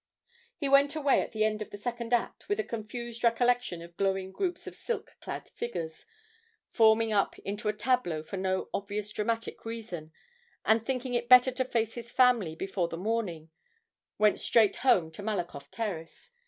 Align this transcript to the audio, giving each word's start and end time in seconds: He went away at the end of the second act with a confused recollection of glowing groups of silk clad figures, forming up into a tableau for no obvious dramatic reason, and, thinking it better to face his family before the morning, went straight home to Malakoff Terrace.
He 0.57 0.67
went 0.67 0.95
away 0.95 1.21
at 1.21 1.31
the 1.31 1.43
end 1.43 1.61
of 1.61 1.69
the 1.69 1.77
second 1.77 2.11
act 2.11 2.49
with 2.49 2.59
a 2.59 2.63
confused 2.63 3.23
recollection 3.23 3.83
of 3.83 3.95
glowing 3.97 4.31
groups 4.31 4.65
of 4.65 4.73
silk 4.75 5.11
clad 5.19 5.49
figures, 5.49 6.07
forming 6.71 7.13
up 7.13 7.37
into 7.37 7.67
a 7.69 7.73
tableau 7.73 8.23
for 8.23 8.37
no 8.37 8.69
obvious 8.73 9.11
dramatic 9.11 9.63
reason, 9.63 10.11
and, 10.65 10.83
thinking 10.83 11.13
it 11.13 11.29
better 11.29 11.51
to 11.51 11.63
face 11.65 11.93
his 11.93 12.09
family 12.09 12.55
before 12.55 12.87
the 12.87 12.97
morning, 12.97 13.51
went 14.17 14.39
straight 14.39 14.77
home 14.77 15.11
to 15.11 15.21
Malakoff 15.21 15.69
Terrace. 15.69 16.31